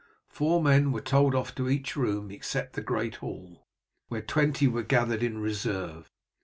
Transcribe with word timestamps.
Four 0.31 0.63
men 0.63 0.91
were 0.91 0.99
told 1.01 1.35
off 1.35 1.53
to 1.53 1.69
each 1.69 1.95
room 1.95 2.31
except 2.31 2.73
the 2.73 2.81
great 2.81 3.17
hall, 3.17 3.61
where 4.07 4.23
twenty 4.23 4.67
were 4.67 4.81
gathered 4.81 5.21
in 5.21 5.37
reserve. 5.37 6.09